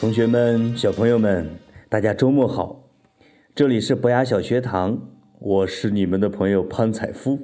[0.00, 1.58] 同学们、小朋友们，
[1.90, 2.88] 大家周末好！
[3.54, 4.98] 这里是博雅小学堂，
[5.38, 7.38] 我是你们的朋友潘采夫，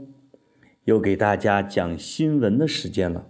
[0.84, 3.26] 又给大家讲新闻的时间了。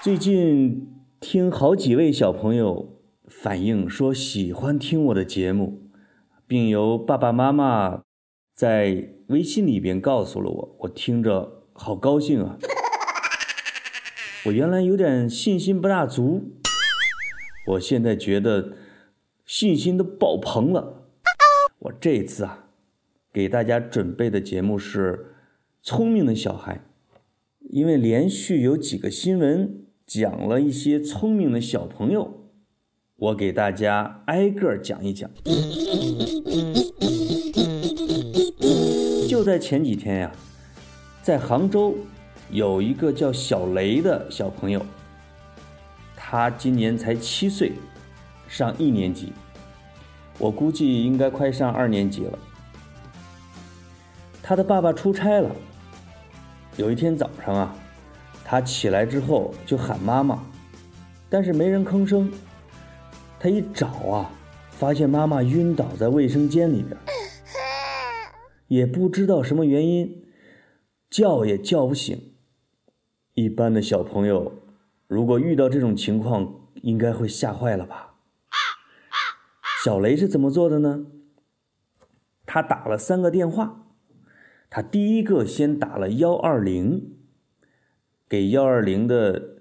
[0.00, 0.88] 最近
[1.20, 5.82] 听好几位小朋友反映说喜欢听我的节目，
[6.46, 8.04] 并由爸爸妈妈
[8.54, 12.56] 在微信里边告诉了我，我听着好高兴啊！
[14.48, 16.42] 我原来有点信心不大足，
[17.66, 18.72] 我现在觉得
[19.44, 21.02] 信心都爆棚了。
[21.80, 22.64] 我这次啊，
[23.30, 25.12] 给大家准备的节目是
[25.82, 26.76] 《聪明的小孩》，
[27.68, 32.48] 因为连续有几个新闻讲了一些聪明的小朋友，
[33.16, 35.30] 我给大家挨个讲一讲。
[39.28, 40.32] 就在前几天呀，
[41.22, 41.94] 在杭州。
[42.50, 44.84] 有一个叫小雷的小朋友，
[46.16, 47.72] 他今年才七岁，
[48.48, 49.32] 上一年级，
[50.38, 52.38] 我估计应该快上二年级了。
[54.42, 55.50] 他的爸爸出差了，
[56.78, 57.76] 有一天早上啊，
[58.44, 60.42] 他起来之后就喊妈妈，
[61.28, 62.32] 但是没人吭声。
[63.38, 64.30] 他一找啊，
[64.70, 66.96] 发现妈妈晕倒在卫生间里边，
[68.68, 70.24] 也不知道什么原因，
[71.10, 72.27] 叫也叫不醒。
[73.38, 74.52] 一般的小朋友，
[75.06, 78.16] 如果遇到这种情况，应该会吓坏了吧？
[79.84, 81.06] 小雷是怎么做的呢？
[82.44, 83.86] 他打了三个电话，
[84.68, 87.16] 他第一个先打了幺二零，
[88.28, 89.60] 给幺二零的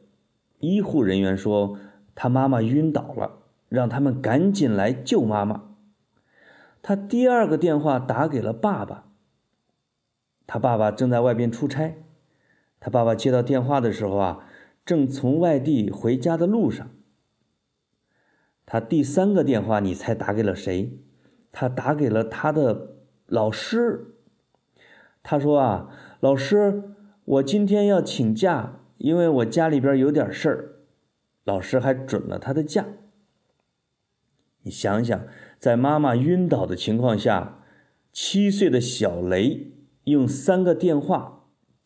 [0.58, 1.78] 医护人员说
[2.16, 5.76] 他妈妈晕倒了，让他们赶紧来救妈妈。
[6.82, 9.04] 他第二个电话打给了爸爸，
[10.48, 11.96] 他爸爸正在外边出差。
[12.80, 14.48] 他爸爸接到电话的时候啊，
[14.86, 16.90] 正从外地回家的路上。
[18.66, 21.00] 他第三个电话，你猜打给了谁？
[21.52, 22.96] 他打给了他的
[23.26, 24.14] 老师。
[25.24, 25.90] 他说啊，
[26.20, 26.84] 老师，
[27.26, 30.74] 我今天要请假，因为我家里边有点事儿。
[31.44, 32.86] 老师还准了他的假。
[34.64, 35.26] 你想想，
[35.58, 37.64] 在妈妈晕倒的情况下，
[38.12, 39.72] 七岁的小雷
[40.04, 41.37] 用三个电话。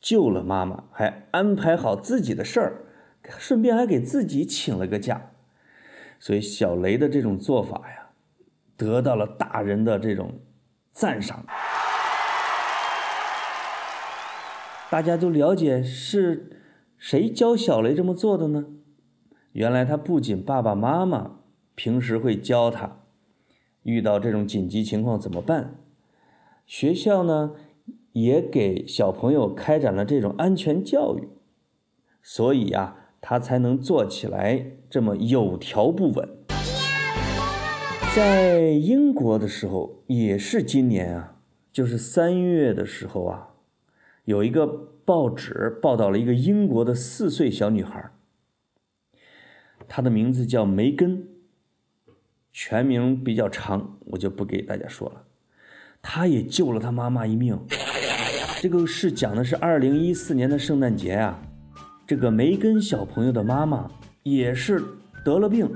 [0.02, 2.86] 救了妈妈，还安排好自己的事儿，
[3.38, 5.32] 顺便还给自己请了个假，
[6.20, 8.10] 所以小雷的这种做法呀，
[8.76, 10.40] 得到了大人的这种
[10.92, 11.46] 赞赏。
[14.90, 16.64] 大家都了解是
[16.98, 18.66] 谁教小雷这么做的呢？
[19.52, 21.40] 原来他不仅爸爸妈妈
[21.76, 22.98] 平时会教他，
[23.84, 25.76] 遇到这种紧急情况怎么办，
[26.66, 27.52] 学校呢？
[28.13, 31.29] 也给小朋友开展了这种安全教育，
[32.22, 36.28] 所以啊，他才能做起来这么有条不紊。
[38.13, 41.40] 在英国的时候，也是今年啊，
[41.72, 43.53] 就是三月的时候啊，
[44.25, 44.68] 有一个
[45.06, 48.12] 报纸报道了一个英国的四岁小女孩，
[49.88, 51.25] 她的名字叫梅根，
[52.52, 55.23] 全名比较长，我就不给大家说了。
[56.02, 57.60] 他也救了他妈妈一命。
[58.60, 61.40] 这个是讲的是二零一四年的圣诞节啊，
[62.06, 63.90] 这个梅根小朋友的妈妈
[64.24, 64.84] 也是
[65.26, 65.68] 得了病，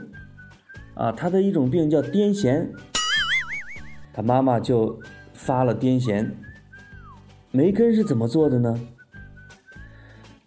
[0.93, 2.67] 啊，他的一种病叫癫痫，
[4.13, 4.99] 他妈妈就
[5.33, 6.29] 发了癫痫。
[7.51, 8.79] 梅根是怎么做的呢？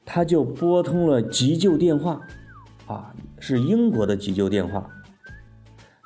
[0.04, 2.20] 他就拨通了急救电话，
[2.86, 4.88] 啊，是英国的急救电话，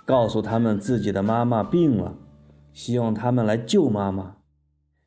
[0.06, 2.14] 告诉他们自己的妈妈病了，
[2.72, 4.36] 希望他们来救妈妈。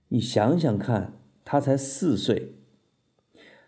[0.09, 1.13] 你想想看，
[1.43, 2.53] 他才四岁。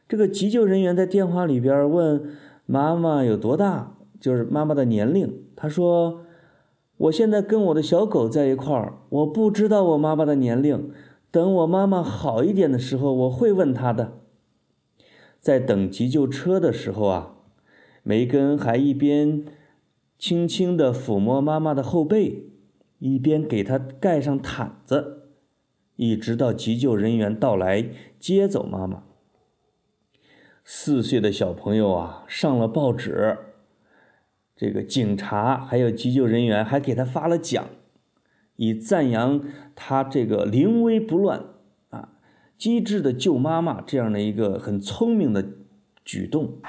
[0.07, 5.43] 这个急救人员在电话里边问妈妈有多大，就是妈妈的年龄。
[5.55, 6.21] 他说
[6.97, 10.91] ：“我现在跟我的小狗在一块儿，我不知道我妈妈的年龄。
[11.29, 14.19] 等我妈妈好一点的时候，我会问她的。”
[15.41, 17.35] 在等急救车的时候啊，
[18.03, 19.45] 梅根还一边
[20.17, 22.49] 轻轻地抚摸妈妈的后背，
[22.99, 25.23] 一边给他盖上毯子。
[25.95, 27.83] 一直到急救人员到来
[28.19, 29.01] 接走妈妈，
[30.63, 33.35] 四岁的小朋友啊上了报纸，
[34.55, 37.69] 这个警察还有急救人员还给他发了奖，
[38.57, 39.43] 以赞扬
[39.75, 41.43] 他这个临危不乱
[41.89, 42.09] 啊、
[42.59, 45.43] 机智的救妈妈这样的一个很聪明的
[46.05, 46.59] 举动。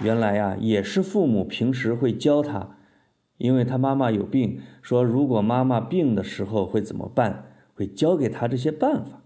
[0.00, 2.76] 原来呀，也是父母平时会教他。
[3.36, 7.50] 因为他妈妈有病，说如果妈妈病的时候会怎么办？
[7.74, 9.20] 会教给他这些办法。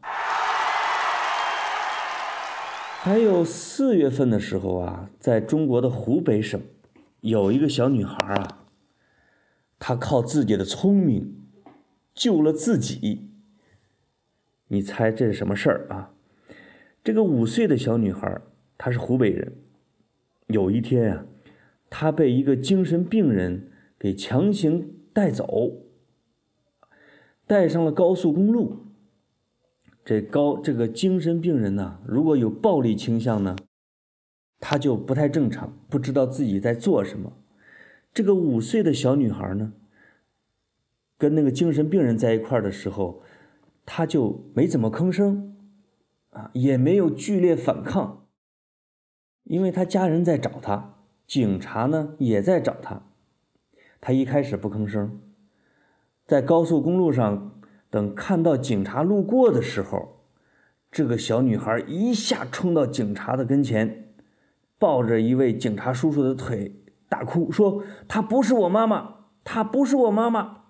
[3.01, 6.61] 还有四月份的时候啊，在中国的湖北省，
[7.21, 8.65] 有一个小女孩啊，
[9.79, 11.47] 她靠自己的聪明
[12.15, 13.31] 救了自己。
[14.69, 16.11] 你猜这是什么事儿啊？
[17.05, 18.41] 这个五岁的小女孩，
[18.77, 19.53] 她是湖北人。
[20.49, 21.25] 有一天啊，
[21.89, 25.73] 她被一个精神病人给强行带走，
[27.47, 28.85] 带上了高速公路。
[30.05, 33.57] 这高这个精神病人呢，如果有暴力倾向呢，
[34.59, 37.33] 他就不太正常，不知道自己在做什么。
[38.15, 39.75] 这个五岁的小女孩呢，
[41.19, 43.23] 跟那个精神病人在一块的时候，
[43.85, 45.57] 她就没怎么吭声，
[46.31, 48.27] 啊，也没有剧烈反抗，
[49.45, 50.95] 因为她家人在找她，
[51.27, 53.08] 警察呢也在找她，
[54.01, 55.21] 她一开始不吭声，
[56.27, 57.53] 在高速公路上。
[57.91, 60.21] 等看到警察路过的时候，
[60.93, 64.13] 这个小女孩一下冲到警察的跟前，
[64.79, 66.71] 抱着一位警察叔叔的腿
[67.09, 70.65] 大哭，说：“她不是我妈妈，她不是我妈妈。”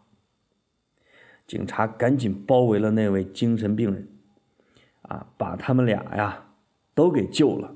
[1.44, 4.08] 警察赶紧包围了那位精神病人，
[5.02, 6.50] 啊，把他们俩呀
[6.94, 7.74] 都给救了。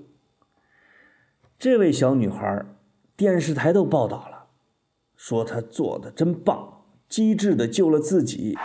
[1.58, 2.64] 这位小女孩，
[3.16, 4.41] 电视台都报道了，
[5.24, 8.58] 说她做的真棒，机智的救了自己。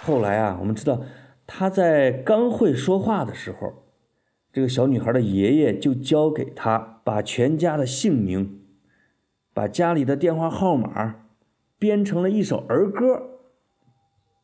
[0.00, 1.00] 后来啊，我们知道，
[1.46, 3.84] 他在刚会说话的时候，
[4.52, 8.64] 这个小女孩的爷爷就教给他把全家的姓名、
[9.54, 11.14] 把家里的电话号码
[11.78, 13.38] 编成了一首儿歌，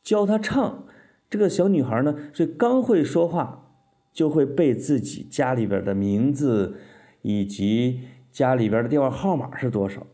[0.05, 0.87] 教他唱。
[1.29, 3.73] 这个小女孩呢，是刚会说话，
[4.13, 6.79] 就会背自己家里边的名字
[7.23, 8.03] 以及
[8.39, 10.07] 家里边的电话号码是多少。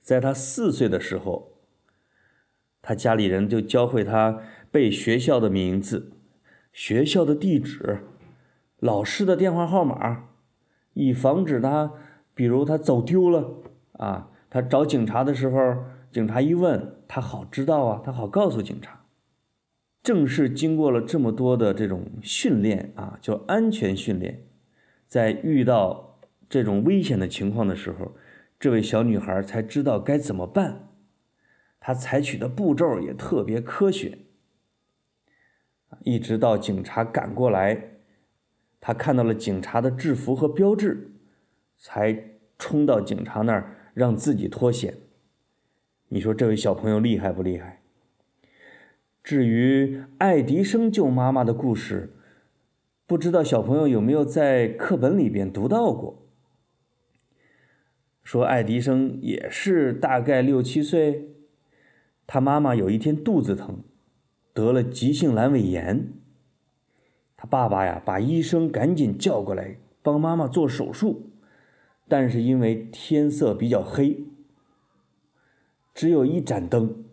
[0.00, 1.50] 在他四岁的时候。
[2.86, 4.40] 他家里人就教会他
[4.70, 6.12] 背学校的名字、
[6.70, 8.00] 学校的地址、
[8.78, 10.28] 老师的电话号码，
[10.92, 11.92] 以防止他，
[12.34, 13.54] 比如他走丢了
[13.92, 15.58] 啊，他找警察的时候，
[16.10, 19.04] 警察一问他好知道啊，他好告诉警察。
[20.02, 24.46] 正是经过了这么多的这种训练啊，叫安全训练，
[25.06, 26.13] 在遇到
[26.48, 28.12] 这种危险的情况的时候，
[28.58, 30.88] 这位小女孩才知道该怎么办。
[31.80, 34.18] 她采取的步骤也特别科学，
[36.02, 37.90] 一直到警察赶过来，
[38.80, 41.12] 他看到了警察的制服和标志，
[41.78, 44.94] 才冲到警察那儿让自己脱险。
[46.08, 47.82] 你说这位小朋友厉害不厉害？
[49.22, 52.14] 至于爱迪生救妈妈的故事，
[53.06, 56.23] 不知道小朋友有没有在课本里边读到过？
[58.24, 61.28] 说爱迪生也是大概六七岁。
[62.26, 63.84] 他妈妈有一天肚子疼，
[64.54, 66.14] 得了急性阑尾炎。
[67.36, 71.30] 他爸爸呀，把医生赶紧叫过来帮妈妈做手术，
[72.08, 74.24] 但是因为天色比较黑，
[75.94, 77.04] 只有一盏灯，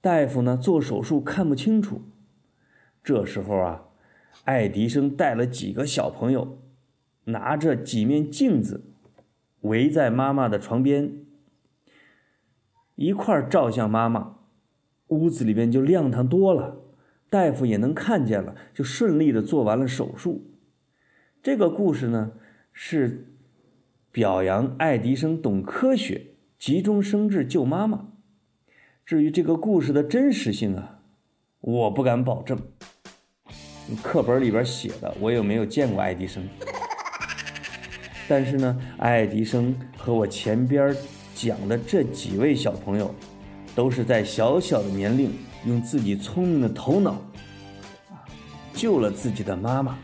[0.00, 2.02] 大夫呢做手术看不清楚。
[3.04, 3.84] 这时候啊，
[4.42, 6.58] 爱迪生带了几个小朋友，
[7.26, 8.82] 拿着几面镜子，
[9.62, 11.12] 围在妈妈的床边。
[12.94, 14.38] 一块照向妈妈，
[15.08, 16.76] 屋子里边就亮堂多了，
[17.30, 20.50] 大夫也能看见了，就顺利的做完了手术。
[21.40, 22.32] 这个故事呢，
[22.72, 23.32] 是
[24.10, 28.08] 表扬爱迪生懂科学，急中生智救妈妈。
[29.06, 31.00] 至于这个故事的真实性啊，
[31.60, 32.58] 我不敢保证。
[34.02, 36.42] 课本里边写的，我也没有见过爱迪生。
[38.28, 40.94] 但是呢，爱迪生和我前边。
[41.34, 43.14] 讲的这几位小朋友，
[43.72, 45.30] 都是在小小的年龄，
[45.64, 47.12] 用自己聪明的头脑，
[48.10, 48.26] 啊，
[48.74, 49.96] 救了自己的妈妈，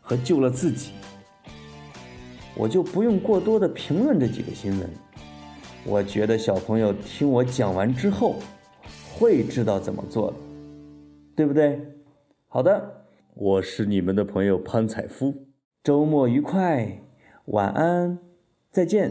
[0.00, 0.92] 和救了自己。
[2.56, 4.90] 我就不用过多的评论这几个新闻。
[5.84, 8.36] 我觉得小朋友听我讲完之后，
[9.12, 10.36] 会知道怎么做的，
[11.36, 11.78] 对不对？
[12.46, 13.04] 好的，
[13.34, 15.34] 我是你们的朋友潘采夫，
[15.84, 16.98] 周末愉快，
[17.48, 18.18] 晚安，
[18.70, 19.10] 再见。